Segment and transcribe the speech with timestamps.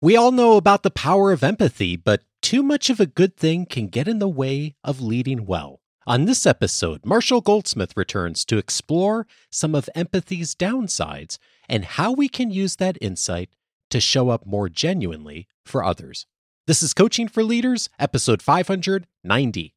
[0.00, 3.66] We all know about the power of empathy, but too much of a good thing
[3.66, 5.80] can get in the way of leading well.
[6.06, 11.38] On this episode, Marshall Goldsmith returns to explore some of empathy's downsides
[11.68, 13.50] and how we can use that insight
[13.90, 16.26] to show up more genuinely for others.
[16.68, 19.74] This is Coaching for Leaders, episode 590.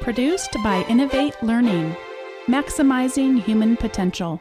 [0.00, 1.94] Produced by Innovate Learning,
[2.46, 4.40] maximizing human potential.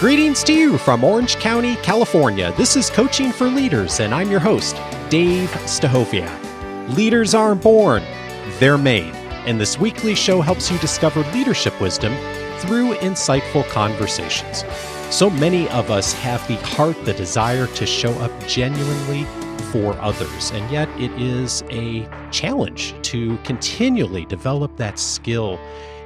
[0.00, 2.52] Greetings to you from Orange County, California.
[2.56, 4.74] This is Coaching for Leaders, and I'm your host,
[5.08, 6.96] Dave Stachowiak.
[6.96, 8.02] Leaders aren't born,
[8.58, 9.14] they're made.
[9.46, 12.12] And this weekly show helps you discover leadership wisdom
[12.58, 14.64] through insightful conversations.
[15.14, 19.24] So many of us have the heart, the desire to show up genuinely
[19.70, 25.58] for others, and yet it is a challenge to continually develop that skill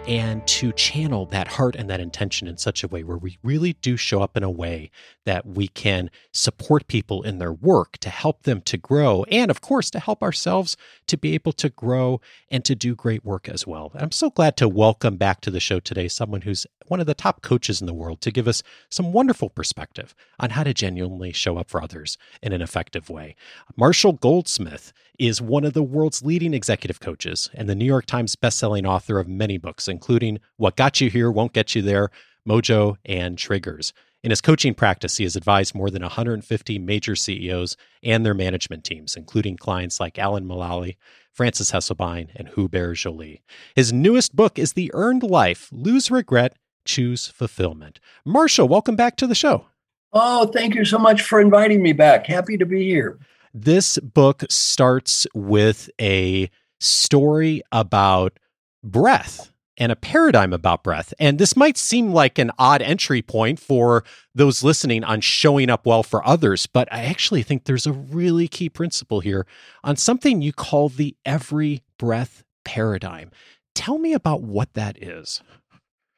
[0.08, 3.74] and to channel that heart and that intention in such a way where we really
[3.74, 4.90] do show up in a way
[5.26, 9.60] that we can support people in their work to help them to grow and of
[9.60, 13.66] course to help ourselves to be able to grow and to do great work as
[13.66, 13.92] well.
[13.96, 17.14] I'm so glad to welcome back to the show today someone who's one of the
[17.14, 21.32] top coaches in the world to give us some wonderful perspective on how to genuinely
[21.32, 23.36] show up for others in an effective way.
[23.76, 28.36] Marshall Goldsmith is one of the world's leading executive coaches and the New York Times
[28.36, 32.10] bestselling author of many books, including What Got You Here Won't Get You There,
[32.48, 33.92] Mojo, and Triggers.
[34.22, 38.84] In his coaching practice, he has advised more than 150 major CEOs and their management
[38.84, 40.94] teams, including clients like Alan Mulally,
[41.32, 43.42] Frances Hesselbein, and Hubert Joly.
[43.74, 47.98] His newest book is The Earned Life Lose Regret, Choose Fulfillment.
[48.24, 49.66] Marshall, welcome back to the show.
[50.12, 52.24] Oh, thank you so much for inviting me back.
[52.26, 53.18] Happy to be here.
[53.52, 58.38] This book starts with a story about
[58.84, 61.14] breath and a paradigm about breath.
[61.18, 65.86] And this might seem like an odd entry point for those listening on showing up
[65.86, 69.46] well for others, but I actually think there's a really key principle here
[69.82, 73.30] on something you call the every breath paradigm.
[73.74, 75.40] Tell me about what that is.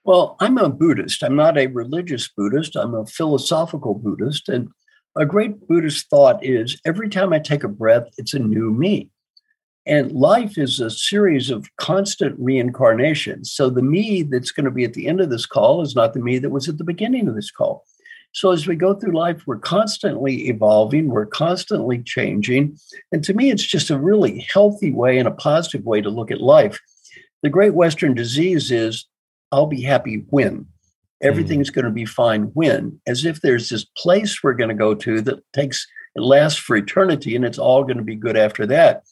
[0.04, 1.22] Well, I'm a Buddhist.
[1.22, 4.48] I'm not a religious Buddhist, I'm a philosophical Buddhist.
[4.48, 4.70] And
[5.16, 9.10] a great Buddhist thought is every time I take a breath, it's a new me.
[9.86, 13.50] And life is a series of constant reincarnations.
[13.50, 16.12] So the me that's going to be at the end of this call is not
[16.12, 17.84] the me that was at the beginning of this call.
[18.32, 22.78] So as we go through life, we're constantly evolving, we're constantly changing.
[23.10, 26.30] And to me, it's just a really healthy way and a positive way to look
[26.30, 26.78] at life.
[27.42, 29.06] The great Western disease is
[29.50, 30.66] I'll be happy when
[31.22, 31.74] everything's mm.
[31.74, 35.20] going to be fine when, as if there's this place we're going to go to
[35.22, 39.02] that takes, it lasts for eternity and it's all going to be good after that.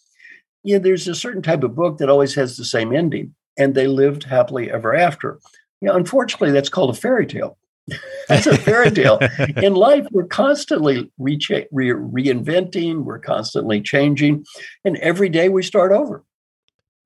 [0.64, 3.86] Yeah, there's a certain type of book that always has the same ending and they
[3.86, 5.38] lived happily ever after.
[5.80, 7.58] You know, unfortunately, that's called a fairy tale.
[8.28, 9.18] that's a fairy tale.
[9.56, 11.38] In life, we're constantly re-
[11.72, 14.44] re- reinventing, we're constantly changing,
[14.84, 16.24] and every day we start over.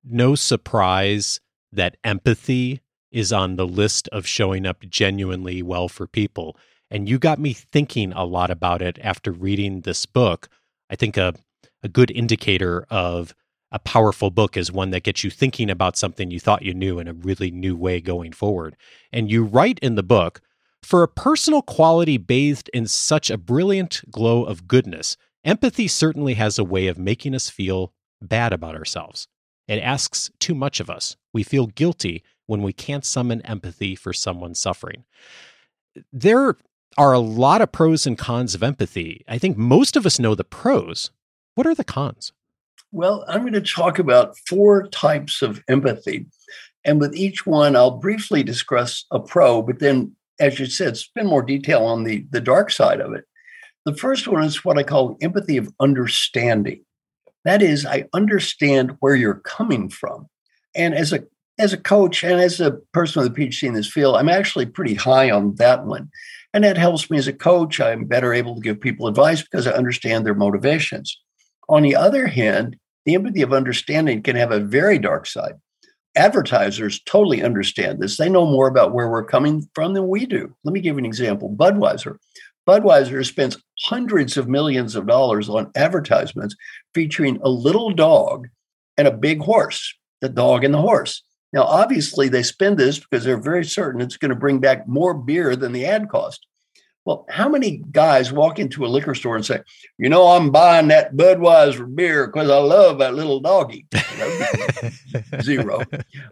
[0.05, 1.41] No surprise
[1.73, 2.81] that empathy
[3.11, 6.57] is on the list of showing up genuinely well for people.
[6.91, 10.49] And you got me thinking a lot about it after reading this book.
[10.91, 11.35] I think a,
[11.83, 13.35] a good indicator of
[13.73, 16.99] a powerful book is one that gets you thinking about something you thought you knew
[16.99, 18.77] in a really new way going forward.
[19.13, 20.41] And you write in the book
[20.83, 26.59] for a personal quality bathed in such a brilliant glow of goodness, empathy certainly has
[26.59, 29.27] a way of making us feel bad about ourselves.
[29.69, 31.17] It asks too much of us.
[31.33, 35.05] We feel guilty when we can't summon empathy for someone suffering.
[36.13, 36.57] There
[36.99, 39.25] are a lot of pros and cons of empathy.
[39.29, 41.11] I think most of us know the pros.
[41.55, 42.33] What are the cons?
[42.93, 46.27] Well, I'm going to talk about four types of empathy.
[46.85, 51.29] And with each one, I'll briefly discuss a pro, but then, as you said, spend
[51.29, 53.25] more detail on the, the dark side of it.
[53.87, 56.85] The first one is what I call empathy of understanding.
[57.45, 60.29] That is, I understand where you're coming from.
[60.75, 61.25] And as a
[61.59, 64.67] as a coach and as a person with a PhD in this field, I'm actually
[64.67, 66.11] pretty high on that one.
[66.55, 67.79] And that helps me as a coach.
[67.79, 71.21] I'm better able to give people advice because I understand their motivations.
[71.69, 75.55] On the other hand, the empathy of understanding can have a very dark side.
[76.15, 78.17] Advertisers totally understand this.
[78.17, 80.55] They know more about where we're coming from than we do.
[80.65, 82.19] Let me give you an example Budweiser.
[82.69, 86.55] Budweiser spends hundreds of millions of dollars on advertisements
[86.95, 88.49] featuring a little dog
[88.97, 91.23] and a big horse, the dog and the horse.
[91.53, 95.13] Now, obviously, they spend this because they're very certain it's going to bring back more
[95.13, 96.47] beer than the ad cost.
[97.05, 99.61] Well, how many guys walk into a liquor store and say,
[99.99, 103.87] you know, I'm buying that Budweiser beer because I love that little doggy?
[105.43, 105.83] Zero.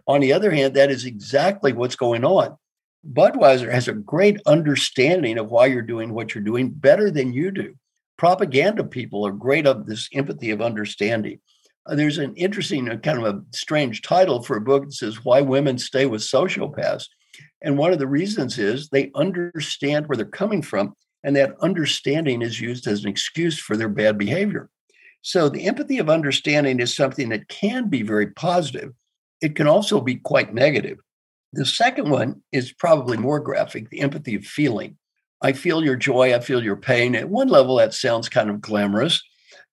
[0.07, 2.55] on the other hand, that is exactly what's going on.
[3.09, 7.51] Budweiser has a great understanding of why you're doing what you're doing better than you
[7.51, 7.75] do.
[8.17, 11.39] Propaganda people are great of this empathy of understanding.
[11.85, 15.25] Uh, there's an interesting, uh, kind of a strange title for a book that says
[15.25, 17.07] Why Women Stay with Sociopaths.
[17.61, 22.41] And one of the reasons is they understand where they're coming from, and that understanding
[22.41, 24.69] is used as an excuse for their bad behavior.
[25.21, 28.93] So the empathy of understanding is something that can be very positive.
[29.41, 30.99] It can also be quite negative.
[31.53, 34.97] The second one is probably more graphic the empathy of feeling.
[35.41, 37.15] I feel your joy, I feel your pain.
[37.15, 39.21] At one level, that sounds kind of glamorous.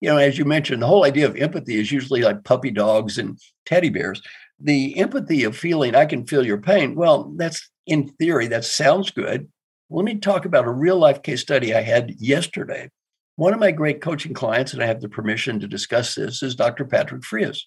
[0.00, 3.18] You know, as you mentioned, the whole idea of empathy is usually like puppy dogs
[3.18, 4.22] and teddy bears.
[4.60, 6.94] The empathy of feeling, I can feel your pain.
[6.94, 9.48] Well, that's in theory, that sounds good.
[9.90, 12.90] Let me talk about a real life case study I had yesterday.
[13.36, 16.54] One of my great coaching clients, and I have the permission to discuss this, is
[16.54, 16.84] Dr.
[16.84, 17.66] Patrick Frias.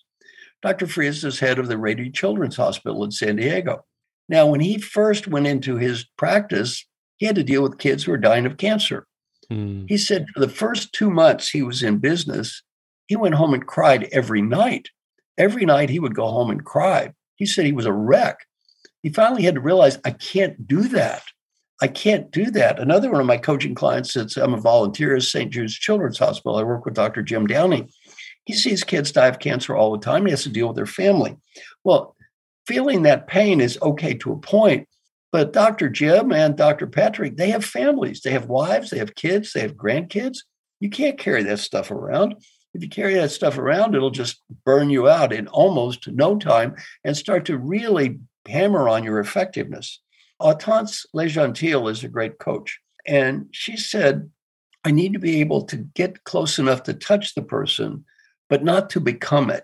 [0.62, 0.86] Dr.
[0.86, 3.84] Frias is head of the Rady Children's Hospital in San Diego.
[4.30, 6.86] Now, when he first went into his practice,
[7.18, 9.08] he had to deal with kids who were dying of cancer.
[9.50, 9.86] Hmm.
[9.88, 12.62] He said for the first two months he was in business,
[13.08, 14.90] he went home and cried every night.
[15.38, 17.14] Every night he would go home and cry.
[17.36, 18.38] He said he was a wreck.
[19.04, 21.24] He finally had to realize, I can't do that.
[21.82, 22.80] I can't do that.
[22.80, 25.52] Another one of my coaching clients says, I'm a volunteer at St.
[25.52, 26.58] Jude's Children's Hospital.
[26.58, 27.24] I work with Dr.
[27.24, 27.90] Jim Downing.
[28.46, 30.26] He sees kids die of cancer all the time.
[30.26, 31.38] He has to deal with their family.
[31.84, 32.16] Well,
[32.68, 34.88] feeling that pain is okay to a point.
[35.32, 35.90] But Dr.
[35.90, 36.88] Jim and Dr.
[36.88, 40.40] Patrick, they have families, they have wives, they have kids, they have grandkids.
[40.80, 42.36] You can't carry that stuff around.
[42.74, 46.76] If you carry that stuff around, it'll just burn you out in almost no time
[47.04, 50.00] and start to really hammer on your effectiveness.
[50.40, 52.80] Hortense le Gentil is a great coach.
[53.06, 54.30] And she said,
[54.84, 58.06] I need to be able to get close enough to touch the person,
[58.50, 59.64] but not to become it.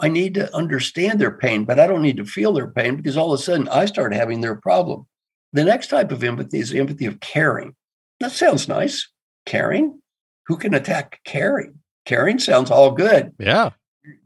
[0.00, 3.16] I need to understand their pain, but I don't need to feel their pain because
[3.16, 5.06] all of a sudden I start having their problem.
[5.52, 7.76] The next type of empathy is empathy of caring.
[8.20, 9.08] That sounds nice.
[9.46, 10.00] Caring?
[10.46, 11.78] Who can attack caring?
[12.06, 13.32] Caring sounds all good.
[13.38, 13.70] Yeah.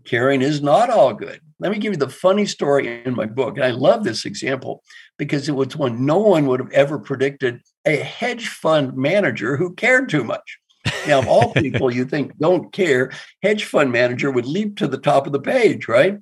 [0.05, 1.41] Caring is not all good.
[1.61, 3.57] Let me give you the funny story in my book.
[3.57, 4.83] And I love this example
[5.17, 9.75] because it was one no one would have ever predicted a hedge fund manager who
[9.75, 10.59] cared too much.
[11.07, 13.11] Now, of all people you think don't care,
[13.43, 16.19] hedge fund manager would leap to the top of the page, right?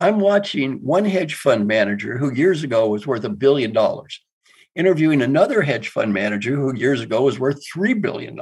[0.00, 4.20] I'm watching one hedge fund manager who years ago was worth a billion dollars,
[4.74, 8.38] interviewing another hedge fund manager who years ago was worth $3 billion.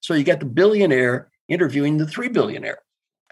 [0.00, 2.78] So you got the billionaire interviewing the three billionaire.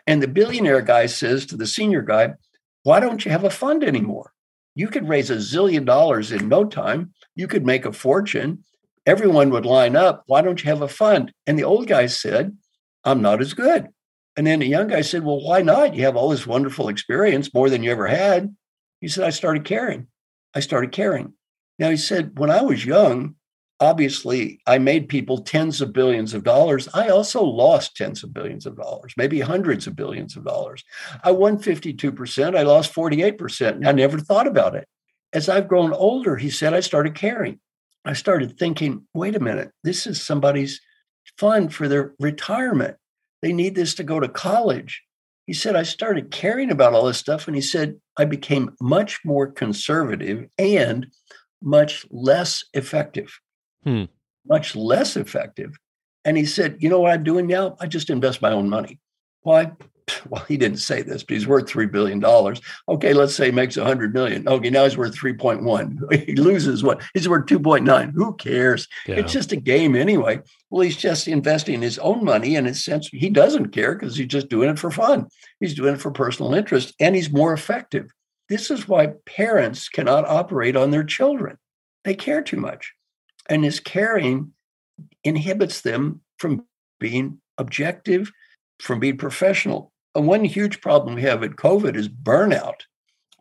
[0.06, 2.35] And the billionaire guy says to the senior guy,
[2.83, 4.33] Why don't you have a fund anymore?
[4.75, 7.12] You could raise a zillion dollars in no time.
[7.37, 8.65] You could make a fortune
[9.06, 10.25] everyone would line up.
[10.27, 11.33] Why don't you have a fund?
[11.47, 12.56] And the old guy said,
[13.05, 13.89] I'm not as good.
[14.37, 15.95] And then the young guy said, Well, why not?
[15.95, 18.55] You have all this wonderful experience, more than you ever had.
[19.00, 20.09] He said, I started caring.
[20.55, 21.35] I started caring.
[21.79, 23.37] Now, he said, When I was young,
[23.81, 26.88] obviously I made people tens of billions of dollars.
[26.94, 30.85] I also lost tens of billions of dollars, maybe hundreds of billions of dollars.
[31.23, 32.56] I won 52%.
[32.56, 33.87] I lost 48%.
[33.87, 34.87] I never thought about it.
[35.32, 37.59] As I've grown older, he said, I started caring.
[38.05, 40.81] I started thinking, wait a minute, this is somebody's
[41.38, 42.97] fund for their retirement.
[43.43, 45.03] They need this to go to college.
[45.47, 47.47] He said, I started caring about all this stuff.
[47.47, 51.09] And he said, I became much more conservative and
[51.62, 53.41] much less effective.
[53.85, 54.05] Hmm.
[54.47, 55.77] Much less effective.
[56.25, 57.76] And he said, You know what I'm doing now?
[57.81, 58.99] I just invest my own money.
[59.43, 59.73] Why?
[60.29, 62.25] well, he didn't say this, but he's worth $3 billion.
[62.88, 64.47] Okay, let's say he makes 100 million.
[64.47, 66.25] Okay, now he's worth 3.1.
[66.26, 67.03] He loses what?
[67.12, 68.12] He's worth 2.9.
[68.14, 68.88] Who cares?
[69.07, 69.17] Yeah.
[69.17, 70.41] It's just a game anyway.
[70.71, 73.09] Well, he's just investing his own money in a sense.
[73.09, 75.29] He doesn't care because he's just doing it for fun.
[75.61, 78.11] He's doing it for personal interest and he's more effective.
[78.49, 81.57] This is why parents cannot operate on their children.
[82.05, 82.93] They care too much.
[83.49, 84.53] And his caring
[85.23, 86.65] inhibits them from
[87.01, 88.33] being objective,
[88.81, 92.83] from being professional And one huge problem we have at COVID is burnout.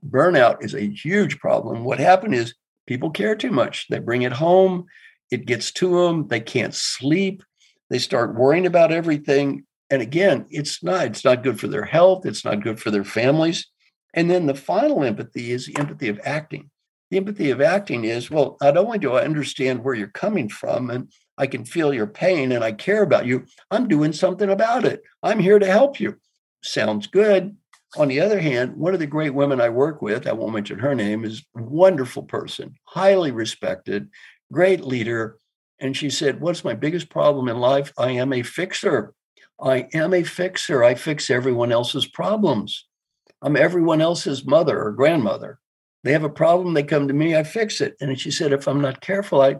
[0.07, 1.83] Burnout is a huge problem.
[1.83, 2.55] What happened is
[2.87, 3.87] people care too much.
[3.89, 4.85] They bring it home,
[5.31, 7.43] it gets to them, they can't sleep,
[7.89, 9.65] they start worrying about everything.
[9.89, 13.03] And again, it's not it's not good for their health, it's not good for their
[13.03, 13.67] families.
[14.13, 16.69] And then the final empathy is the empathy of acting.
[17.13, 20.89] The empathy of acting is, well, not only do I understand where you're coming from
[20.89, 24.83] and I can feel your pain and I care about you, I'm doing something about
[24.83, 25.03] it.
[25.21, 26.15] I'm here to help you
[26.63, 27.55] sounds good.
[27.97, 30.79] On the other hand, one of the great women I work with, I won't mention
[30.79, 34.09] her name, is a wonderful person, highly respected,
[34.51, 35.37] great leader.
[35.79, 37.93] And she said, What's my biggest problem in life?
[37.95, 39.13] I am a fixer.
[39.61, 40.83] I am a fixer.
[40.83, 42.87] I fix everyone else's problems.
[43.39, 45.59] I'm everyone else's mother or grandmother.
[46.03, 47.95] They have a problem, they come to me, I fix it.
[48.01, 49.57] And she said, if I'm not careful, I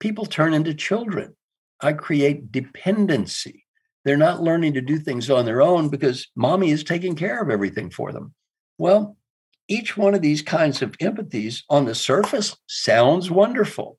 [0.00, 1.34] people turn into children.
[1.80, 3.64] I create dependency.
[4.04, 7.50] They're not learning to do things on their own because mommy is taking care of
[7.50, 8.34] everything for them.
[8.76, 9.16] Well,
[9.68, 13.98] each one of these kinds of empathies on the surface sounds wonderful.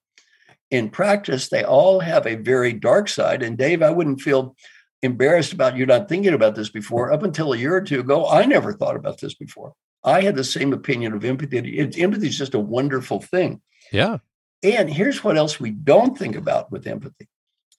[0.69, 3.41] In practice, they all have a very dark side.
[3.41, 4.55] And Dave, I wouldn't feel
[5.01, 7.11] embarrassed about you not thinking about this before.
[7.11, 9.73] Up until a year or two ago, I never thought about this before.
[10.05, 11.79] I had the same opinion of empathy.
[11.79, 13.61] Empathy is just a wonderful thing.
[13.91, 14.19] Yeah.
[14.63, 17.27] And here's what else we don't think about with empathy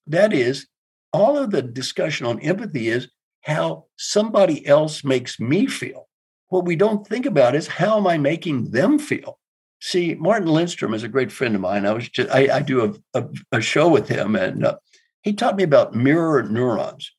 [0.06, 0.66] that is,
[1.12, 3.08] all of the discussion on empathy is
[3.42, 6.08] how somebody else makes me feel.
[6.48, 9.38] What we don't think about is how am I making them feel?
[9.80, 11.86] See, Martin Lindstrom is a great friend of mine.
[11.86, 14.76] I was just, I, I do a, a, a, show with him, and uh,
[15.22, 17.12] he taught me about mirror neurons.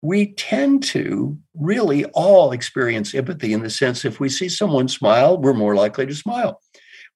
[0.00, 5.38] We tend to really all experience empathy in the sense if we see someone smile,
[5.38, 6.60] we're more likely to smile.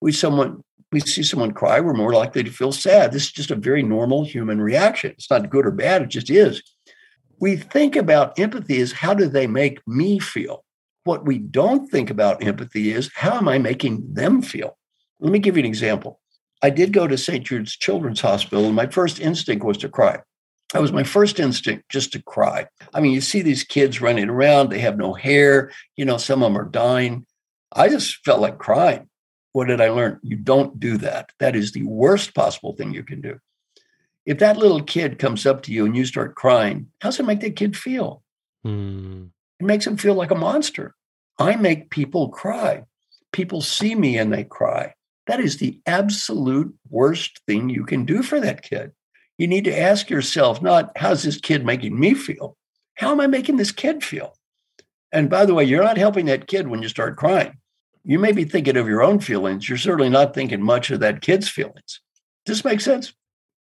[0.01, 3.13] We someone we see someone cry, we're more likely to feel sad.
[3.13, 5.13] This is just a very normal human reaction.
[5.13, 6.63] It's not good or bad, it just is.
[7.41, 10.65] We think about empathy as how do they make me feel?
[11.05, 14.77] What we don't think about empathy is how am I making them feel?
[15.19, 16.21] Let me give you an example.
[16.63, 17.45] I did go to St.
[17.45, 20.21] Jude's Children's Hospital, and my first instinct was to cry.
[20.73, 22.67] That was my first instinct, just to cry.
[22.95, 26.43] I mean, you see these kids running around, they have no hair, you know, some
[26.43, 27.27] of them are dying.
[27.71, 29.09] I just felt like crying.
[29.53, 30.19] What did I learn?
[30.23, 31.31] You don't do that.
[31.39, 33.39] That is the worst possible thing you can do.
[34.25, 37.41] If that little kid comes up to you and you start crying, how's it make
[37.41, 38.23] that kid feel?
[38.65, 39.31] Mm.
[39.61, 40.95] It makes him feel like a monster.
[41.39, 42.85] I make people cry.
[43.33, 44.95] People see me and they cry.
[45.27, 48.93] That is the absolute worst thing you can do for that kid.
[49.43, 52.57] You need to ask yourself not how's this kid making me feel?
[52.95, 54.35] How am I making this kid feel?
[55.11, 57.59] And by the way, you're not helping that kid when you start crying
[58.05, 59.69] you may be thinking of your own feelings.
[59.69, 62.01] You're certainly not thinking much of that kid's feelings.
[62.45, 63.13] Does this make sense?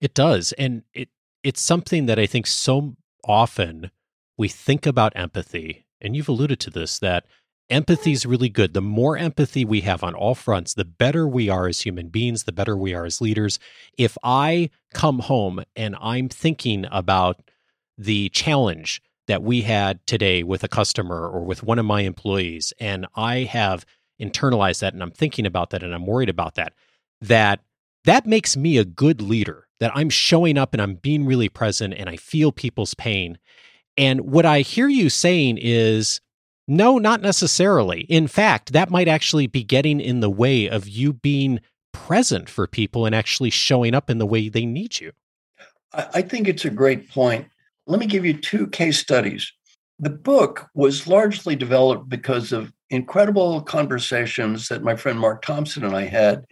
[0.00, 0.52] It does.
[0.52, 1.08] And it
[1.42, 3.90] it's something that I think so often
[4.36, 7.26] we think about empathy, and you've alluded to this, that
[7.70, 8.74] empathy is really good.
[8.74, 12.44] The more empathy we have on all fronts, the better we are as human beings,
[12.44, 13.58] the better we are as leaders.
[13.96, 17.40] If I come home and I'm thinking about
[17.96, 22.72] the challenge that we had today with a customer or with one of my employees,
[22.80, 23.84] and I have
[24.20, 26.72] internalized that and I'm thinking about that and I'm worried about that,
[27.20, 27.60] that
[28.04, 31.94] that makes me a good leader, that I'm showing up and I'm being really present
[31.94, 33.38] and I feel people's pain.
[33.96, 36.20] And what I hear you saying is,
[36.68, 38.02] no, not necessarily.
[38.02, 41.60] In fact, that might actually be getting in the way of you being
[41.92, 45.12] present for people and actually showing up in the way they need you.
[45.92, 47.48] I think it's a great point.
[47.86, 49.50] Let me give you two case studies.
[49.98, 55.96] The book was largely developed because of incredible conversations that my friend Mark Thompson and
[55.96, 56.44] I had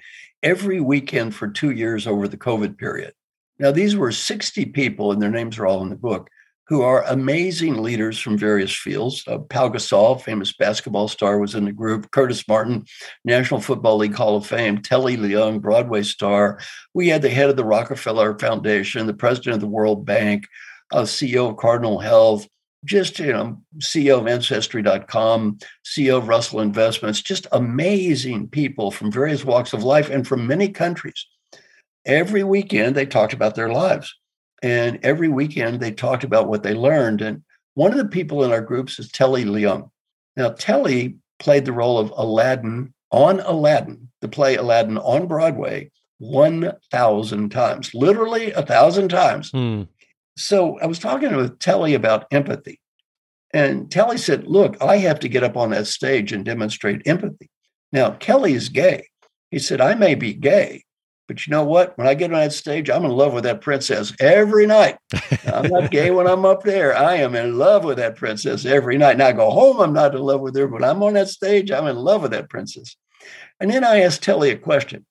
[0.42, 3.12] every weekend for two years over the COVID period.
[3.58, 6.28] Now, these were 60 people, and their names are all in the book,
[6.68, 9.22] who are amazing leaders from various fields.
[9.26, 12.10] Uh, Gasol, famous basketball star, was in the group.
[12.10, 12.84] Curtis Martin,
[13.24, 14.82] National Football League Hall of Fame.
[14.82, 16.58] Telly Leung, Broadway star.
[16.92, 20.46] We had the head of the Rockefeller Foundation, the president of the World Bank,
[20.92, 22.48] a CEO of Cardinal Health,
[22.84, 29.44] just you know ceo of ancestry.com ceo of russell investments just amazing people from various
[29.44, 31.26] walks of life and from many countries
[32.04, 34.14] every weekend they talked about their lives
[34.62, 37.42] and every weekend they talked about what they learned and
[37.74, 39.90] one of the people in our groups is telly leung
[40.36, 47.50] now telly played the role of aladdin on aladdin the play aladdin on broadway 1000
[47.50, 49.82] times literally a thousand times hmm.
[50.36, 52.80] So I was talking with Telly about empathy.
[53.54, 57.50] And Telly said, Look, I have to get up on that stage and demonstrate empathy.
[57.92, 59.08] Now, Kelly is gay.
[59.50, 60.84] He said, I may be gay,
[61.28, 61.96] but you know what?
[61.98, 64.98] When I get on that stage, I'm in love with that princess every night.
[65.52, 66.96] I'm not gay when I'm up there.
[66.96, 69.16] I am in love with that princess every night.
[69.16, 71.70] Now I go home, I'm not in love with her, but I'm on that stage,
[71.70, 72.96] I'm in love with that princess.
[73.60, 75.04] And then I asked Telly a question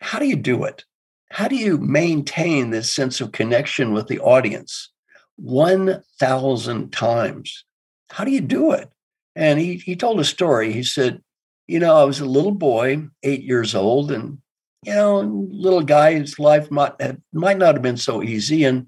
[0.00, 0.84] How do you do it?
[1.30, 4.90] how do you maintain this sense of connection with the audience
[5.36, 7.64] 1,000 times?
[8.10, 8.90] How do you do it?
[9.36, 10.72] And he, he told a story.
[10.72, 11.22] He said,
[11.68, 14.38] You know, I was a little boy, eight years old, and,
[14.84, 15.20] you know,
[15.50, 18.64] little guy's life might, have, might not have been so easy.
[18.64, 18.86] And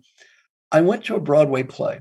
[0.70, 2.00] I went to a Broadway play,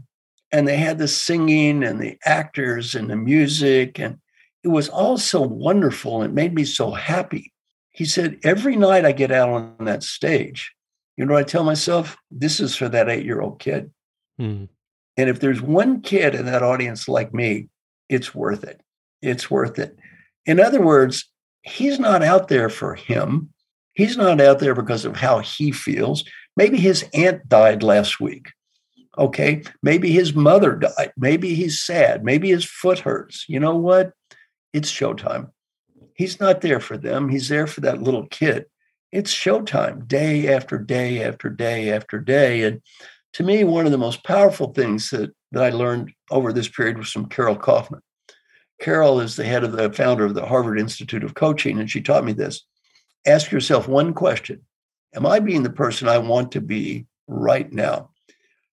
[0.52, 4.20] and they had the singing and the actors and the music, and
[4.64, 6.24] it was all so wonderful.
[6.24, 7.52] It made me so happy.
[7.92, 10.74] He said, Every night I get out on that stage,
[11.18, 12.18] you know I tell myself?
[12.30, 13.92] This is for that eight year old kid.
[14.40, 14.70] Mm.
[15.18, 17.68] And if there's one kid in that audience like me,
[18.08, 18.82] it's worth it.
[19.22, 19.98] It's worth it.
[20.46, 21.30] In other words,
[21.64, 23.52] he's not out there for him.
[23.94, 26.24] He's not out there because of how he feels.
[26.56, 28.52] Maybe his aunt died last week.
[29.18, 29.64] Okay.
[29.84, 31.12] Maybe his mother died.
[31.18, 32.24] Maybe he's sad.
[32.24, 33.46] Maybe his foot hurts.
[33.48, 34.14] You know what?
[34.74, 35.52] It's showtime.
[36.16, 37.30] He's not there for them.
[37.30, 38.66] He's there for that little kid.
[39.12, 42.64] It's showtime day after day after day after day.
[42.64, 42.82] And
[43.34, 46.98] to me, one of the most powerful things that, that I learned over this period
[46.98, 48.02] was from Carol Kaufman.
[48.80, 52.02] Carol is the head of the founder of the Harvard Institute of Coaching, and she
[52.02, 52.66] taught me this.
[53.26, 54.62] Ask yourself one question
[55.14, 58.12] Am I being the person I want to be right now?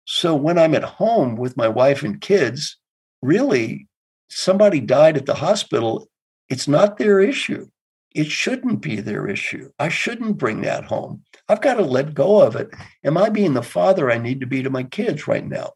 [0.05, 2.79] So when I'm at home with my wife and kids,
[3.21, 3.89] really,
[4.31, 6.09] somebody died at the hospital.
[6.49, 7.69] It's not their issue.
[8.15, 9.71] It shouldn't be their issue.
[9.79, 11.25] I shouldn't bring that home.
[11.49, 12.71] I've got to let go of it.
[13.05, 15.73] Am I being the father I need to be to my kids right now?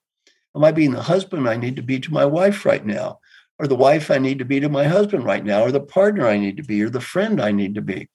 [0.57, 3.19] Am I being the husband I need to be to my wife right now?
[3.59, 5.63] Or the wife I need to be to my husband right now?
[5.63, 6.83] Or the partner I need to be?
[6.83, 8.09] Or the friend I need to be?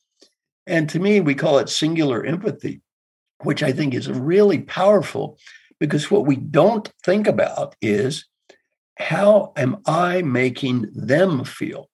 [0.68, 2.82] And to me, we call it singular empathy,
[3.44, 5.38] which I think is really powerful
[5.80, 8.26] because what we don't think about is
[8.98, 11.90] how am I making them feel?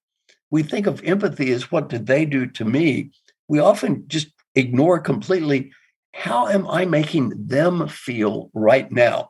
[0.49, 3.11] We think of empathy as what did they do to me?
[3.47, 5.71] We often just ignore completely
[6.13, 9.29] how am I making them feel right now?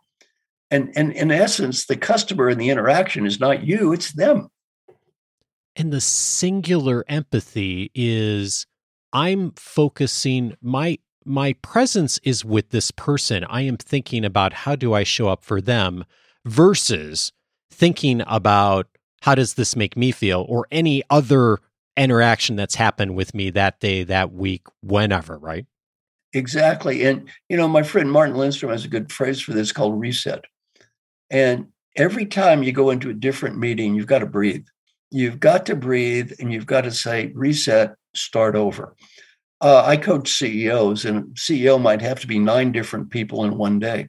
[0.69, 4.50] And, and in essence, the customer in the interaction is not you, it's them.
[5.75, 8.67] And the singular empathy is
[9.13, 13.46] I'm focusing my my presence is with this person.
[13.46, 16.03] I am thinking about how do I show up for them
[16.46, 17.32] versus
[17.72, 18.88] thinking about
[19.22, 21.60] how does this make me feel or any other
[21.96, 25.65] interaction that's happened with me that day, that week, whenever, right?
[26.34, 27.05] Exactly.
[27.05, 30.43] And, you know, my friend Martin Lindstrom has a good phrase for this called reset.
[31.29, 34.65] And every time you go into a different meeting, you've got to breathe.
[35.13, 38.96] You've got to breathe and you've got to say, reset, start over.
[39.62, 43.55] Uh, I coach CEOs, and a CEO might have to be nine different people in
[43.55, 44.08] one day.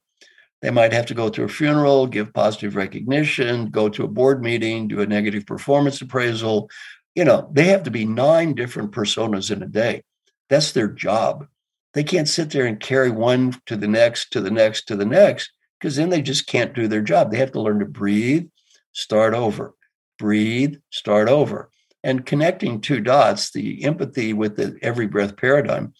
[0.62, 4.42] They might have to go to a funeral, give positive recognition, go to a board
[4.42, 6.70] meeting, do a negative performance appraisal.
[7.14, 10.04] You know, they have to be nine different personas in a day.
[10.48, 11.46] That's their job.
[11.92, 15.04] They can't sit there and carry one to the next, to the next, to the
[15.04, 17.30] next, because then they just can't do their job.
[17.30, 18.48] They have to learn to breathe,
[18.92, 19.74] start over,
[20.18, 21.70] breathe, start over
[22.04, 25.94] and connecting two dots, the empathy with the every breath paradigm,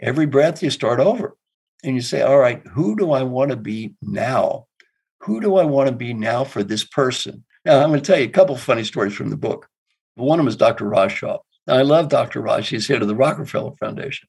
[0.00, 1.36] every breath you start over
[1.84, 4.66] and you say, all right, who do I want to be now?
[5.20, 7.44] Who do I want to be now for this person?
[7.64, 9.68] Now, I'm going to tell you a couple funny stories from the book.
[10.14, 10.88] One of them is Dr.
[10.88, 11.22] Raj.
[11.22, 12.40] Now, I love Dr.
[12.40, 12.68] Raj.
[12.68, 14.28] He's head of the Rockefeller Foundation.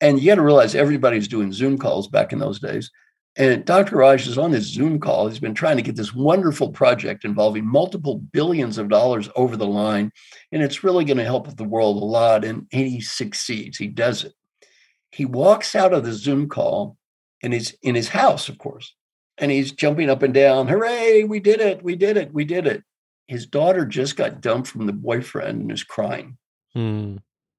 [0.00, 2.90] And you got to realize everybody's doing Zoom calls back in those days.
[3.36, 3.96] And Dr.
[3.96, 5.28] Raj is on this Zoom call.
[5.28, 9.66] He's been trying to get this wonderful project involving multiple billions of dollars over the
[9.66, 10.12] line.
[10.52, 12.44] And it's really going to help the world a lot.
[12.44, 14.34] And he succeeds, he does it.
[15.10, 16.96] He walks out of the Zoom call
[17.42, 18.94] and he's in his house, of course,
[19.38, 20.68] and he's jumping up and down.
[20.68, 22.82] Hooray, we did it, we did it, we did it.
[23.26, 26.36] His daughter just got dumped from the boyfriend and is crying.
[26.72, 27.16] Hmm.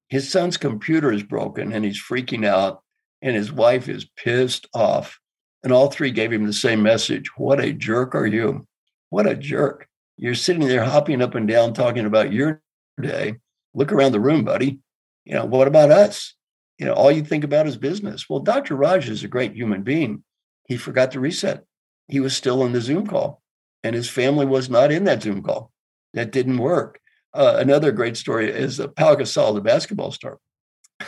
[0.09, 2.81] His son's computer is broken and he's freaking out,
[3.21, 5.19] and his wife is pissed off
[5.65, 8.65] and all three gave him the same message What a jerk are you?
[9.09, 9.87] What a jerk.
[10.15, 12.61] You're sitting there hopping up and down talking about your
[13.01, 13.35] day.
[13.73, 14.79] Look around the room, buddy.
[15.25, 16.35] You know, what about us?
[16.77, 18.29] You know, all you think about is business.
[18.29, 18.75] Well, Dr.
[18.75, 20.23] Raj is a great human being.
[20.67, 21.63] He forgot to reset.
[22.07, 23.41] He was still in the Zoom call,
[23.83, 25.71] and his family was not in that Zoom call.
[26.13, 26.99] That didn't work.
[27.33, 30.37] Uh, another great story is uh, Pau Gasol, the basketball star.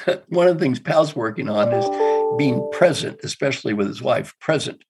[0.29, 4.83] One of the things Pau's working on is being present, especially with his wife, present.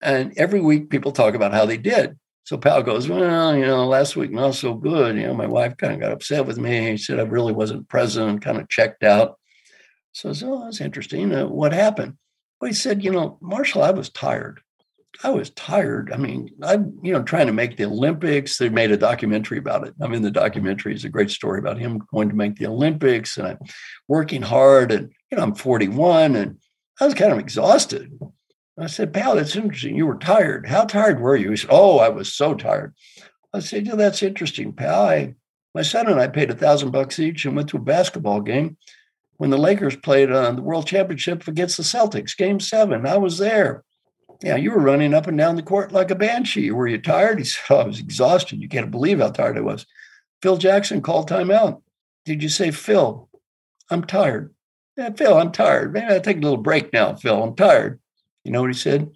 [0.00, 2.18] And every week people talk about how they did.
[2.44, 5.16] So Pal goes, Well, you know, last week not so good.
[5.16, 6.90] You know, my wife kind of got upset with me.
[6.90, 9.38] He said I really wasn't present, kind of checked out.
[10.12, 11.34] So I said, Oh, that's interesting.
[11.34, 12.18] Uh, what happened?
[12.60, 14.60] Well, he said, You know, Marshall, I was tired.
[15.22, 16.12] I was tired.
[16.12, 18.58] I mean, I'm, you know, trying to make the Olympics.
[18.58, 19.94] They made a documentary about it.
[20.00, 20.94] I'm in the documentary.
[20.94, 23.58] It's a great story about him going to make the Olympics and I'm
[24.08, 24.90] working hard.
[24.90, 26.58] And, you know, I'm 41 and
[27.00, 28.18] I was kind of exhausted.
[28.78, 29.96] I said, pal, that's interesting.
[29.96, 30.66] You were tired.
[30.66, 31.50] How tired were you?
[31.50, 32.94] He said, Oh, I was so tired.
[33.52, 35.02] I said, Yeah, that's interesting, pal.
[35.02, 35.34] I,
[35.74, 38.76] my son and I paid a thousand bucks each and went to a basketball game
[39.36, 43.06] when the Lakers played on the World Championship against the Celtics, game seven.
[43.06, 43.84] I was there.
[44.42, 46.70] Yeah, you were running up and down the court like a banshee.
[46.70, 47.38] Were you tired?
[47.38, 48.60] He said, oh, I was exhausted.
[48.60, 49.86] You can't believe how tired I was.
[50.42, 51.80] Phil Jackson called timeout.
[52.24, 53.28] Did you say, Phil,
[53.90, 54.54] I'm tired?
[54.96, 55.92] Yeah, Phil, I'm tired.
[55.92, 57.42] Maybe I'll take a little break now, Phil.
[57.42, 58.00] I'm tired.
[58.44, 59.10] You know what he said?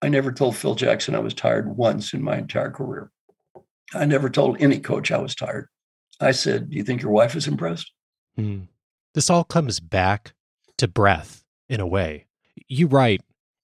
[0.00, 3.10] I never told Phil Jackson I was tired once in my entire career.
[3.94, 5.68] I never told any coach I was tired.
[6.20, 7.90] I said, Do you think your wife is impressed?
[8.36, 8.62] Hmm.
[9.14, 10.32] This all comes back
[10.78, 12.26] to breath in a way.
[12.68, 13.22] You write,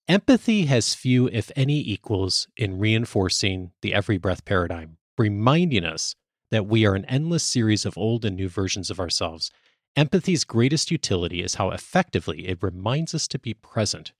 [0.09, 6.15] empathy has few, if any, equals in reinforcing the every breath paradigm, reminding us
[6.51, 9.51] that we are an endless series of old and new versions of ourselves.
[9.95, 14.11] Empathy's greatest utility is how effectively it reminds us to be present.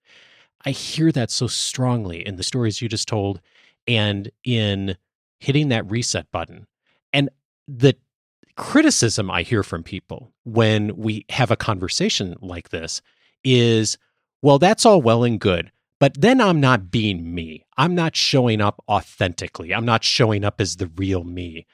[0.64, 3.42] I hear that so strongly in the stories you just told
[3.88, 4.96] and in
[5.40, 6.68] hitting that reset button.
[7.12, 7.30] And
[7.68, 7.96] the
[8.56, 13.02] criticism I hear from people when we have a conversation like this
[13.44, 13.98] is,
[14.42, 17.66] well, that's all well and good, but then I'm not being me.
[17.78, 19.74] I'm not showing up authentically.
[19.74, 21.66] I'm not showing up as the real me.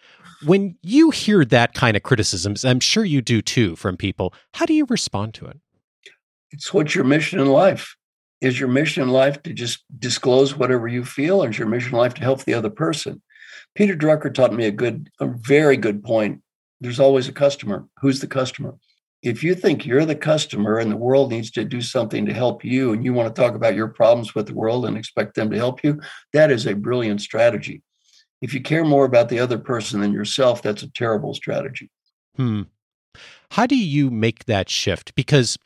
[0.44, 4.66] When you hear that kind of criticisms, I'm sure you do too from people, how
[4.66, 5.60] do you respond to it?
[6.52, 7.96] It's what's your mission in life?
[8.42, 11.94] Is your mission in life to just disclose whatever you feel, or is your mission
[11.94, 13.22] in life to help the other person?
[13.76, 16.42] Peter Drucker taught me a good, a very good point
[16.82, 17.88] there's always a customer.
[18.02, 18.76] Who's the customer?
[19.26, 22.64] If you think you're the customer and the world needs to do something to help
[22.64, 25.50] you and you want to talk about your problems with the world and expect them
[25.50, 26.00] to help you,
[26.32, 27.82] that is a brilliant strategy.
[28.44, 31.90] If you care more about the other person than yourself, that's a terrible strategy.
[32.36, 32.64] Hmm.
[33.50, 35.16] How do you make that shift?
[35.16, 35.58] Because,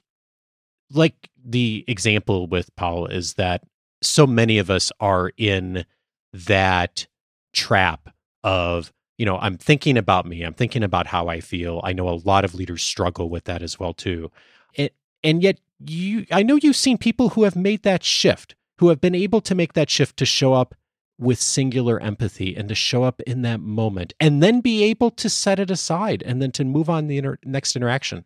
[0.90, 3.64] like the example with Paul, is that
[4.02, 5.84] so many of us are in
[6.32, 7.08] that
[7.54, 8.10] trap
[8.42, 10.44] of you know, I'm thinking about me.
[10.44, 11.82] I'm thinking about how I feel.
[11.84, 14.32] I know a lot of leaders struggle with that as well too.
[14.78, 14.90] And,
[15.24, 19.02] and yet you I know you've seen people who have made that shift, who have
[19.02, 20.74] been able to make that shift to show up
[21.18, 25.30] with singular empathy and to show up in that moment and then be able to
[25.30, 28.24] set it aside and then to move on the inter- next interaction.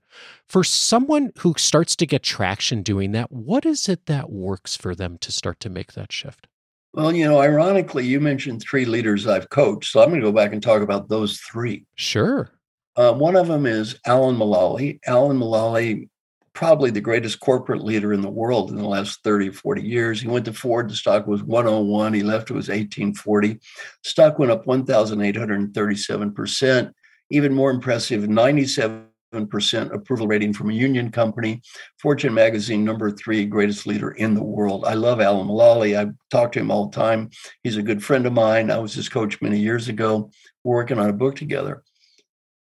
[0.48, 4.94] For someone who starts to get traction doing that, what is it that works for
[4.94, 6.48] them to start to make that shift?
[6.94, 9.92] Well, you know, ironically, you mentioned three leaders I've coached.
[9.92, 11.88] So I'm going to go back and talk about those three.
[11.96, 12.52] Sure.
[12.96, 15.00] Uh, one of them is Alan Mulally.
[15.08, 16.08] Alan Mulally,
[16.54, 20.22] probably the greatest corporate leader in the world in the last 30, 40 years.
[20.22, 22.14] He went to Ford, the stock was 101.
[22.14, 23.60] He left, it was 1840.
[24.04, 26.92] Stock went up 1,837%.
[27.32, 29.08] Even more impressive, 97
[29.48, 31.62] percent approval rating from a union company.
[32.02, 34.86] Fortune magazine, number three greatest leader in the world.
[34.86, 36.00] I love Alan Mulally.
[36.00, 37.30] I talk to him all the time.
[37.64, 38.72] He's a good friend of mine.
[38.72, 40.32] I was his coach many years ago.
[40.64, 41.84] Working on a book together.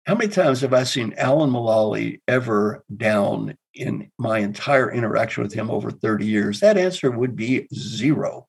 [0.05, 5.53] How many times have I seen Alan Mulally ever down in my entire interaction with
[5.53, 6.59] him over 30 years?
[6.59, 8.47] That answer would be zero.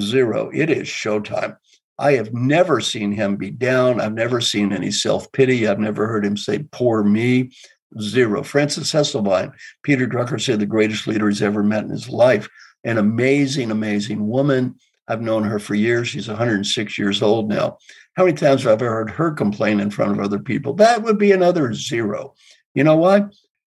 [0.00, 0.50] Zero.
[0.52, 1.56] It is showtime.
[1.98, 4.00] I have never seen him be down.
[4.00, 5.68] I've never seen any self pity.
[5.68, 7.52] I've never heard him say, poor me.
[8.00, 8.42] Zero.
[8.42, 9.52] Frances Hesselbein,
[9.84, 12.48] Peter Drucker said the greatest leader he's ever met in his life.
[12.82, 14.74] An amazing, amazing woman.
[15.06, 16.08] I've known her for years.
[16.08, 17.78] She's 106 years old now.
[18.16, 20.74] How many times have I heard her complain in front of other people?
[20.74, 22.34] That would be another zero.
[22.74, 23.26] You know why?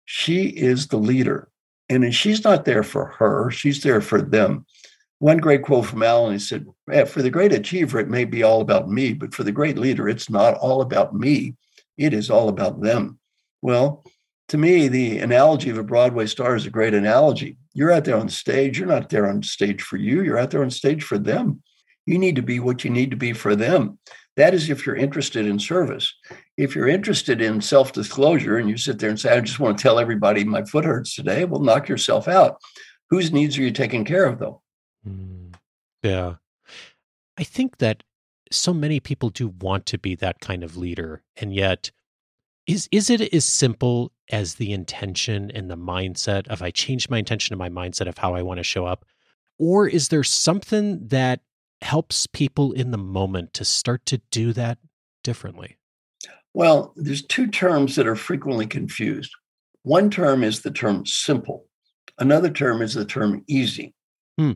[0.05, 1.49] She is the leader.
[1.89, 4.67] And she's not there for her, she's there for them.
[5.19, 8.61] One great quote from Alan, he said, For the great achiever, it may be all
[8.61, 11.55] about me, but for the great leader, it's not all about me.
[11.97, 13.19] It is all about them.
[13.61, 14.05] Well,
[14.49, 17.57] to me, the analogy of a Broadway star is a great analogy.
[17.73, 18.79] You're out there on stage.
[18.79, 20.23] You're not there on stage for you.
[20.23, 21.63] You're out there on stage for them.
[22.05, 23.99] You need to be what you need to be for them.
[24.37, 26.13] That is if you're interested in service.
[26.57, 29.79] If you're interested in self disclosure and you sit there and say, I just want
[29.79, 32.61] to tell everybody my foot hurts today, well, knock yourself out.
[33.11, 34.63] Whose needs are you taking care of, though?
[35.07, 35.55] Mm,
[36.03, 36.35] yeah.
[37.39, 38.03] I think that
[38.51, 41.23] so many people do want to be that kind of leader.
[41.37, 41.91] And yet,
[42.67, 47.19] is is it as simple as the intention and the mindset of I change my
[47.19, 49.05] intention and my mindset of how I want to show up?
[49.59, 51.41] Or is there something that
[51.81, 54.79] helps people in the moment to start to do that
[55.25, 55.79] differently?
[56.55, 59.33] Well, there's two terms that are frequently confused.
[59.83, 61.67] One term is the term simple.
[62.19, 63.95] Another term is the term easy.
[64.39, 64.53] Hmm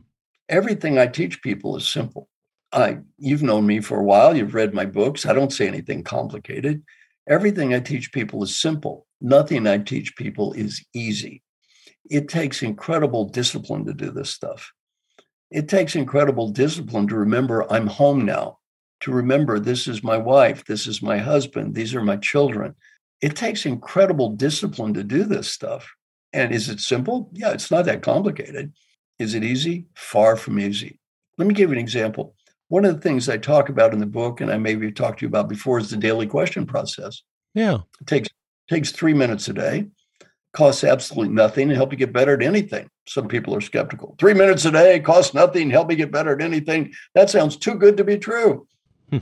[0.49, 2.29] everything I teach people is simple.
[2.71, 4.35] I, you've known me for a while.
[4.35, 5.25] You've read my books.
[5.25, 6.83] I don't say anything complicated.
[7.27, 9.05] Everything I teach people is simple.
[9.21, 11.43] Nothing I teach people is easy.
[12.09, 14.71] It takes incredible discipline to do this stuff.
[15.49, 18.59] It takes incredible discipline to remember I'm home now,
[19.01, 22.75] to remember this is my wife, this is my husband, these are my children.
[23.21, 25.89] It takes incredible discipline to do this stuff.
[26.33, 27.29] And is it simple?
[27.33, 28.73] Yeah, it's not that complicated.
[29.19, 29.87] Is it easy?
[29.95, 30.99] Far from easy.
[31.37, 32.35] Let me give you an example.
[32.69, 35.25] One of the things I talk about in the book, and I maybe talked to
[35.25, 37.21] you about before, is the daily question process.
[37.53, 37.79] Yeah.
[38.01, 38.29] It takes
[38.69, 39.87] takes three minutes a day,
[40.51, 42.89] costs absolutely nothing, and help you get better at anything.
[43.07, 44.15] Some people are skeptical.
[44.19, 46.93] Three minutes a day costs nothing, help me get better at anything.
[47.15, 48.67] That sounds too good to be true.
[49.09, 49.19] Hmm.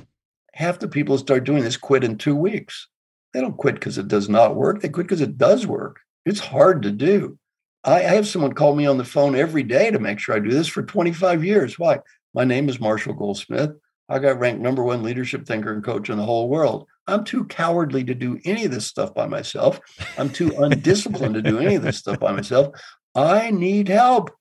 [0.53, 2.87] Half the people who start doing this quit in two weeks.
[3.33, 4.81] They don't quit because it does not work.
[4.81, 5.99] They quit because it does work.
[6.25, 7.37] It's hard to do.
[7.83, 10.39] I, I have someone call me on the phone every day to make sure I
[10.39, 11.77] do this for 25 years.
[11.77, 11.99] Why?
[12.35, 13.71] My name is Marshall Goldsmith.
[14.09, 16.85] I got ranked number one leadership thinker and coach in the whole world.
[17.07, 19.79] I'm too cowardly to do any of this stuff by myself.
[20.17, 22.75] I'm too undisciplined to do any of this stuff by myself.
[23.15, 24.31] I need help.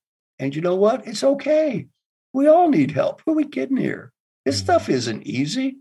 [0.41, 1.07] And you know what?
[1.07, 1.87] It's okay.
[2.33, 3.23] We all need help.
[3.25, 4.13] Who are we kidding here?
[4.45, 4.65] This mm-hmm.
[4.65, 5.77] stuff isn't easy.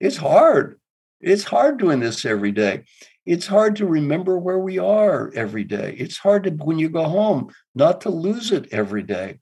[0.00, 0.80] It's hard.
[1.20, 2.84] It's hard doing this every day.
[3.26, 5.94] It's hard to remember where we are every day.
[5.98, 9.40] It's hard to, when you go home, not to lose it every day.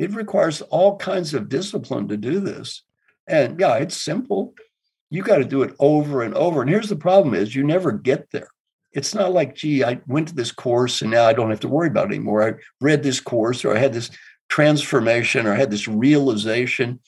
[0.00, 2.84] It requires all kinds of discipline to do this.
[3.26, 4.54] And yeah, it's simple.
[5.10, 6.62] You got to do it over and over.
[6.62, 8.48] And here's the problem is you never get there.
[8.92, 11.68] It's not like, gee, I went to this course and now I don't have to
[11.68, 12.42] worry about it anymore.
[12.42, 14.10] I read this course or I had this
[14.48, 17.00] transformation or I had this realization.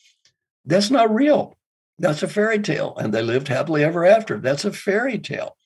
[0.66, 1.56] That's not real.
[1.98, 2.94] That's a fairy tale.
[2.98, 4.38] And they lived happily ever after.
[4.38, 5.56] That's a fairy tale.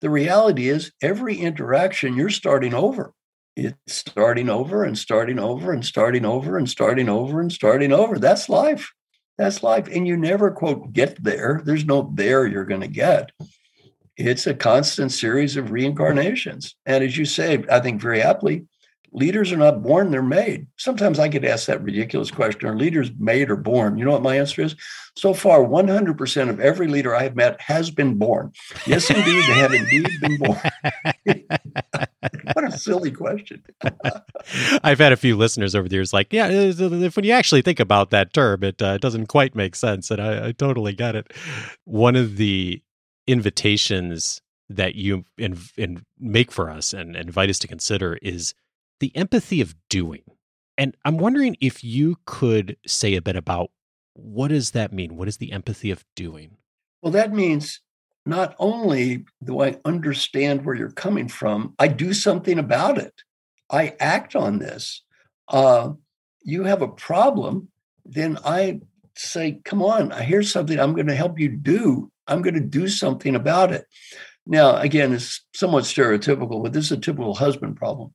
[0.00, 3.12] The reality is, every interaction, you're starting over.
[3.54, 8.18] It's starting over and starting over and starting over and starting over and starting over.
[8.18, 8.92] That's life.
[9.36, 9.88] That's life.
[9.88, 11.62] And you never, quote, get there.
[11.64, 13.30] There's no there you're going to get.
[14.16, 16.76] It's a constant series of reincarnations.
[16.86, 18.66] And as you say, I think very aptly,
[19.12, 20.66] leaders are not born, they're made.
[20.76, 23.98] Sometimes I get asked that ridiculous question Are leaders made or born?
[23.98, 24.76] You know what my answer is?
[25.16, 28.52] So far, 100% of every leader I have met has been born.
[28.86, 30.60] Yes, indeed, they have indeed been born.
[32.82, 33.62] silly question.
[34.82, 37.80] I've had a few listeners over the years like, yeah, if when you actually think
[37.80, 40.10] about that term, it uh, doesn't quite make sense.
[40.10, 41.32] And I, I totally get it.
[41.84, 42.82] One of the
[43.26, 48.54] invitations that you in, in make for us and invite us to consider is
[49.00, 50.22] the empathy of doing.
[50.78, 53.70] And I'm wondering if you could say a bit about
[54.14, 55.16] what does that mean?
[55.16, 56.56] What is the empathy of doing?
[57.02, 57.80] Well, that means
[58.24, 63.14] not only do I understand where you're coming from, I do something about it.
[63.70, 65.02] I act on this.
[65.48, 65.92] Uh,
[66.42, 67.68] you have a problem,
[68.04, 68.80] then I
[69.16, 72.10] say, come on, here's something I'm going to help you do.
[72.26, 73.86] I'm going to do something about it.
[74.46, 78.12] Now, again, it's somewhat stereotypical, but this is a typical husband problem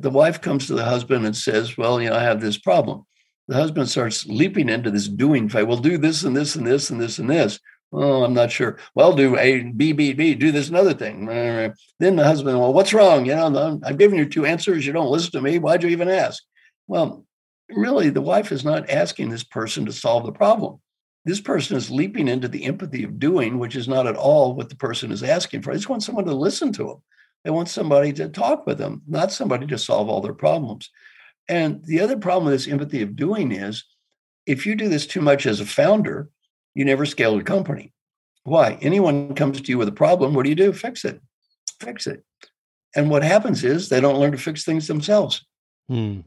[0.00, 3.04] the wife comes to the husband and says, Well, you know, I have this problem.
[3.48, 5.66] The husband starts leaping into this doing phase.
[5.66, 7.60] Well, do this and this and this and this and this.
[7.92, 8.78] Oh, I'm not sure.
[8.94, 11.26] Well, do A, B, B, B, do this another thing.
[11.26, 13.26] Then the husband, well, what's wrong?
[13.26, 14.86] You know, I've given you two answers.
[14.86, 15.58] You don't listen to me.
[15.58, 16.42] Why'd you even ask?
[16.86, 17.26] Well,
[17.68, 20.80] really, the wife is not asking this person to solve the problem.
[21.24, 24.68] This person is leaping into the empathy of doing, which is not at all what
[24.68, 25.70] the person is asking for.
[25.70, 27.02] I just want someone to listen to them.
[27.44, 30.90] They want somebody to talk with them, not somebody to solve all their problems.
[31.48, 33.84] And the other problem with this empathy of doing is
[34.46, 36.28] if you do this too much as a founder,
[36.80, 37.92] you never scale a company.
[38.44, 38.78] Why?
[38.80, 40.72] Anyone comes to you with a problem, what do you do?
[40.72, 41.20] Fix it.
[41.78, 42.24] Fix it.
[42.96, 45.44] And what happens is they don't learn to fix things themselves.
[45.90, 46.20] Hmm.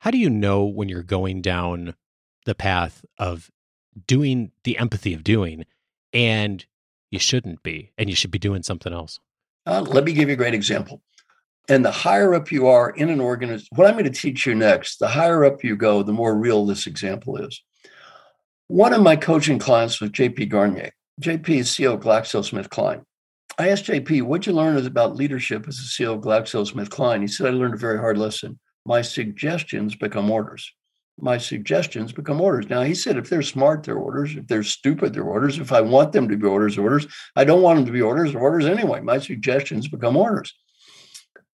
[0.00, 1.94] How do you know when you're going down
[2.44, 3.52] the path of
[4.04, 5.64] doing the empathy of doing
[6.12, 6.66] and
[7.12, 9.20] you shouldn't be and you should be doing something else?
[9.64, 11.02] Uh, let me give you a great example.
[11.68, 14.56] And the higher up you are in an organization, what I'm going to teach you
[14.56, 17.62] next, the higher up you go, the more real this example is.
[18.68, 20.90] One of my coaching clients was JP Garnier.
[21.20, 23.02] JP is CEO of GlaxoSmithKline.
[23.58, 27.22] I asked JP, what'd you learn about leadership as a CEO of GlaxoSmithKline?
[27.22, 28.58] He said, I learned a very hard lesson.
[28.84, 30.72] My suggestions become orders
[31.20, 32.68] my suggestions become orders.
[32.70, 34.36] Now, he said if they're smart, they're orders.
[34.36, 35.58] If they're stupid, they're orders.
[35.58, 37.06] If I want them to be orders, orders.
[37.34, 39.00] I don't want them to be orders, orders anyway.
[39.00, 40.54] My suggestions become orders.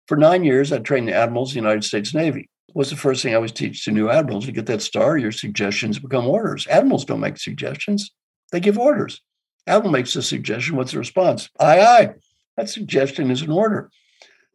[0.08, 2.50] For nine years, I trained the admirals of the United States Navy.
[2.74, 4.46] What's the first thing I always teach to new admirals?
[4.46, 6.68] You get that star, your suggestions become orders.
[6.68, 8.12] Admirals don't make suggestions,
[8.52, 9.22] they give orders.
[9.68, 10.76] Admiral makes a suggestion.
[10.76, 11.50] What's the response?
[11.60, 12.14] Aye, aye.
[12.58, 13.90] That suggestion is an order.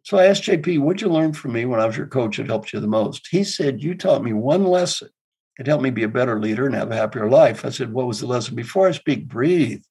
[0.03, 2.47] So I asked JP, what'd you learn from me when I was your coach that
[2.47, 3.27] helped you the most?
[3.31, 5.09] He said, You taught me one lesson.
[5.59, 7.65] It helped me be a better leader and have a happier life.
[7.65, 8.55] I said, What was the lesson?
[8.55, 9.83] Before I speak, breathe,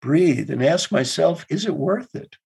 [0.00, 2.36] breathe, and ask myself, Is it worth it?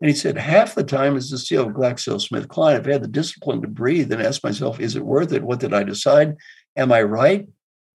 [0.00, 3.62] And he said, Half the time as the CEO of GlaxoSmithKline, I've had the discipline
[3.62, 5.42] to breathe and ask myself, Is it worth it?
[5.42, 6.36] What did I decide?
[6.76, 7.48] Am I right?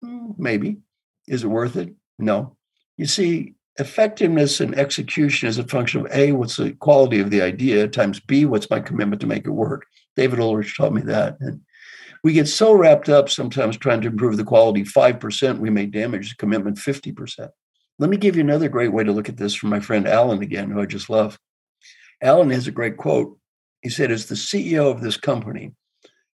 [0.02, 0.78] Hmm, maybe.
[1.28, 1.94] Is it worth it?
[2.18, 2.56] No.
[2.96, 7.42] You see, effectiveness and execution is a function of A, what's the quality of the
[7.42, 9.86] idea, times B, what's my commitment to make it work.
[10.16, 11.36] David Ulrich taught me that.
[11.40, 11.60] And
[12.22, 16.30] we get so wrapped up sometimes trying to improve the quality 5%, we may damage
[16.30, 17.48] the commitment 50%.
[17.98, 20.42] Let me give you another great way to look at this from my friend Alan
[20.42, 21.38] again, who I just love.
[22.22, 23.36] Alan has a great quote.
[23.82, 25.72] He said, As the CEO of this company,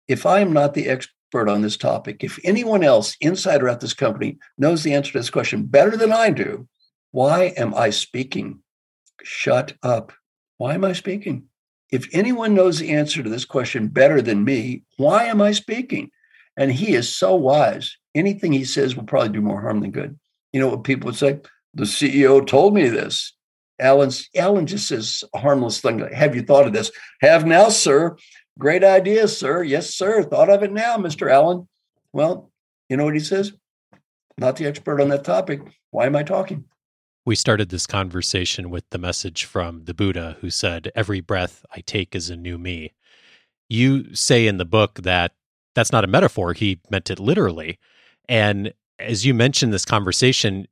[0.09, 3.81] if I am not the expert on this topic, if anyone else inside or out
[3.81, 6.69] this company knows the answer to this question better than I do,
[7.11, 8.61] why am I speaking?
[9.23, 10.13] shut up.
[10.59, 11.45] Why am I speaking?
[11.91, 16.11] If anyone knows the answer to this question better than me, why am I speaking?
[16.57, 17.97] And he is so wise.
[18.15, 20.19] Anything he says will probably do more harm than good.
[20.53, 21.41] You know what people would say?
[21.75, 23.34] The CEO told me this.
[23.81, 25.99] Alan's Alan just says a harmless thing.
[26.13, 26.91] Have you thought of this?
[27.21, 28.17] Have now, sir.
[28.59, 29.63] Great idea, sir.
[29.63, 30.23] Yes, sir.
[30.23, 31.31] Thought of it now, Mr.
[31.31, 31.69] Allen.
[32.13, 32.51] Well,
[32.89, 33.53] you know what he says?
[34.39, 35.61] Not the expert on that topic.
[35.91, 36.65] Why am I talking?
[37.27, 41.81] We started this conversation with the message from the Buddha who said, Every breath I
[41.81, 42.93] take is a new me.
[43.69, 45.33] You say in the book that
[45.75, 46.53] that's not a metaphor.
[46.53, 47.79] He meant it literally.
[48.29, 50.67] And as you mentioned this conversation,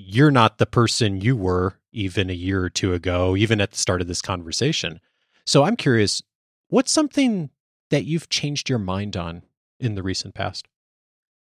[0.00, 3.76] you're not the person you were even a year or two ago, even at the
[3.76, 5.00] start of this conversation.
[5.44, 6.22] So I'm curious,
[6.68, 7.50] what's something
[7.90, 9.42] that you've changed your mind on
[9.80, 10.68] in the recent past?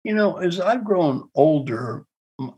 [0.02, 2.06] You know, as I've grown older,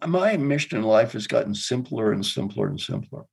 [0.07, 3.24] my mission in life has gotten simpler and simpler and simpler.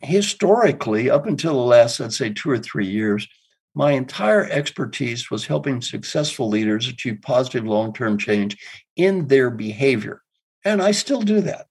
[0.00, 3.28] Historically, up until the last, let's say, two or three years,
[3.74, 8.56] my entire expertise was helping successful leaders achieve positive long term change
[8.96, 10.22] in their behavior.
[10.64, 11.66] And I still do that.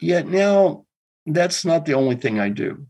[0.00, 0.86] Yet now,
[1.26, 2.86] that's not the only thing I do.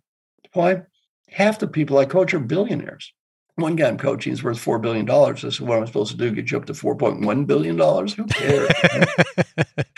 [0.52, 0.82] Why?
[1.30, 3.12] Half the people I coach are billionaires.
[3.56, 5.10] One guy I'm coaching is worth $4 billion.
[5.10, 6.30] I said, What am I supposed to do?
[6.30, 7.78] Get you up to $4.1 billion?
[7.78, 8.70] Who cares?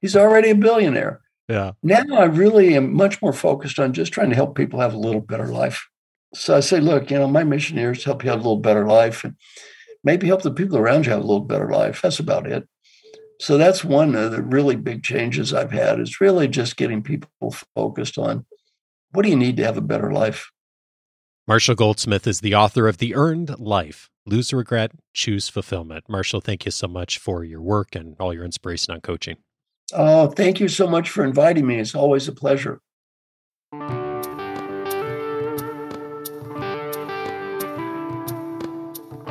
[0.00, 1.22] He's already a billionaire.
[1.48, 1.72] Yeah.
[1.82, 4.98] Now I really am much more focused on just trying to help people have a
[4.98, 5.88] little better life.
[6.34, 8.42] So I say, look, you know, my mission here is to help you have a
[8.42, 9.36] little better life and
[10.02, 12.02] maybe help the people around you have a little better life.
[12.02, 12.68] That's about it.
[13.44, 17.54] So that's one of the really big changes I've had is really just getting people
[17.76, 18.46] focused on
[19.12, 20.50] what do you need to have a better life?
[21.46, 26.08] Marshall Goldsmith is the author of The Earned Life Lose Regret, Choose Fulfillment.
[26.08, 29.36] Marshall, thank you so much for your work and all your inspiration on coaching.
[29.92, 31.78] Oh, thank you so much for inviting me.
[31.78, 32.80] It's always a pleasure.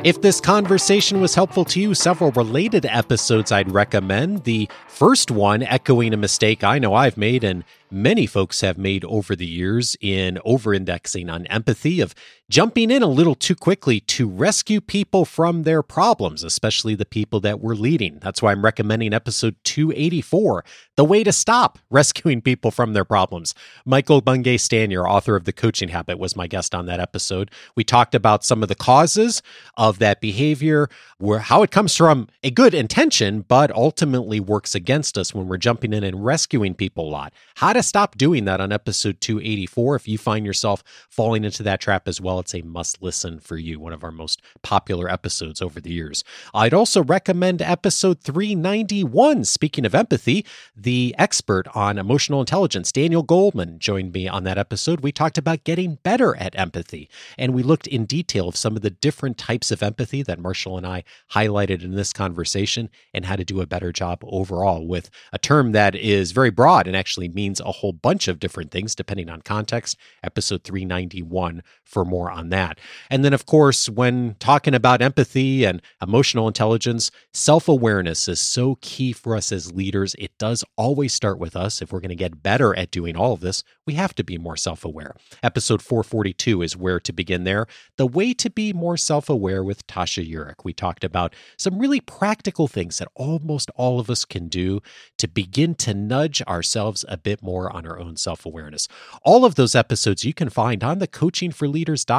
[0.04, 4.44] If this conversation was helpful to you, several related episodes I'd recommend.
[4.44, 9.06] The first one, echoing a mistake I know I've made and many folks have made
[9.06, 12.14] over the years in over indexing on empathy, of
[12.50, 17.40] jumping in a little too quickly to rescue people from their problems, especially the people
[17.40, 18.18] that we're leading.
[18.20, 20.64] That's why I'm recommending episode 284
[20.96, 23.54] The Way to Stop Rescuing People from Their Problems.
[23.86, 27.50] Michael Bungay Stanier, author of The Coaching Habit, was my guest on that episode.
[27.76, 29.42] We talked about some of the causes
[29.78, 35.16] of that behavior, where how it comes from a good intention, but ultimately works against
[35.16, 37.32] us when we're jumping in and rescuing people a lot.
[37.56, 39.96] How to stop doing that on episode 284.
[39.96, 43.56] If you find yourself falling into that trap as well, it's a must listen for
[43.56, 46.22] you, one of our most popular episodes over the years.
[46.52, 49.44] I'd also recommend episode 391.
[49.44, 50.44] Speaking of empathy,
[50.76, 55.00] the expert on emotional intelligence, Daniel Goleman, joined me on that episode.
[55.00, 58.82] We talked about getting better at empathy, and we looked in detail of some of
[58.82, 63.36] the different types of empathy that Marshall and I highlighted in this conversation and how
[63.36, 67.30] to do a better job overall with a term that is very broad and actually
[67.30, 69.96] means a whole bunch of different things depending on context.
[70.22, 72.78] Episode 391 for more on that.
[73.10, 78.78] And then, of course, when talking about empathy and emotional intelligence, self awareness is so
[78.80, 80.14] key for us as leaders.
[80.18, 81.82] It does always start with us.
[81.82, 84.38] If we're going to get better at doing all of this, we have to be
[84.38, 85.14] more self aware.
[85.42, 87.66] Episode 442 is where to begin there.
[87.96, 90.64] The way to be more self aware with Tasha Eurich.
[90.64, 94.80] We talked about some really practical things that almost all of us can do
[95.18, 98.88] to begin to nudge ourselves a bit more on our own self awareness.
[99.22, 101.06] All of those episodes you can find on the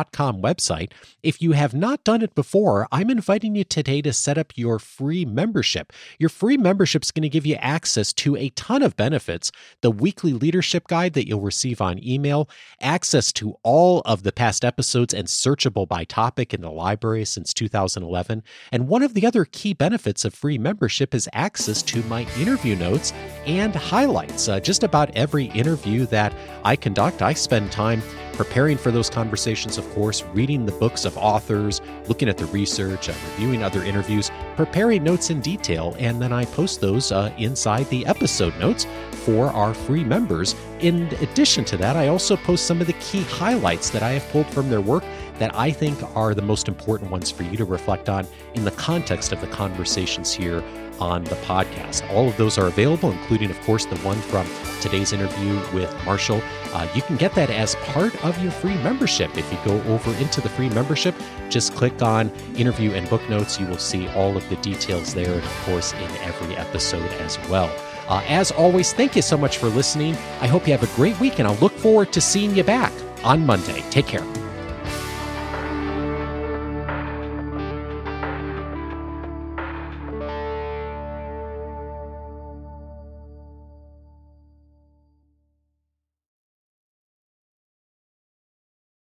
[0.04, 0.92] website.
[1.24, 4.80] If you have not done it before, I'm inviting you today to set up your
[4.80, 5.92] free membership.
[6.20, 9.92] Your free membership is going to give you access to a ton of benefits the
[9.92, 12.50] weekly leadership guide that you'll receive on email,
[12.82, 17.54] access to all of the past episodes and searchable by topic in the library since
[17.54, 18.44] 2011.
[18.72, 22.76] And one of the other key benefits of free membership is access to my interview
[22.76, 23.14] notes
[23.46, 24.48] and highlights.
[24.48, 28.02] Uh, just about every interview that I conduct, I spend time
[28.36, 33.10] preparing for those conversations, of course, reading the books of authors, looking at the research,
[33.10, 37.90] uh, reviewing other interviews, preparing notes in detail, and then I post those uh, inside
[37.90, 40.56] the episode notes for our free members.
[40.80, 44.30] In addition to that, I also post some of the key highlights that I have
[44.30, 45.04] pulled from their work
[45.40, 48.72] that I think are the most important ones for you to reflect on in the
[48.72, 50.64] context of the conversations here
[51.00, 52.10] on the podcast.
[52.12, 54.48] All of those are available, including, of course, the one from
[54.82, 56.42] today's interview with Marshall.
[56.74, 59.38] Uh, you can get that as part of your free membership.
[59.38, 61.16] If you go over into the free membership,
[61.50, 65.34] just click on interview and book notes, you will see all of the details there,
[65.34, 67.74] and of course, in every episode as well.
[68.08, 70.16] Uh, as always, thank you so much for listening.
[70.40, 72.94] I hope you have a great week, and I'll look forward to seeing you back
[73.24, 73.82] on Monday.
[73.90, 74.45] Take care.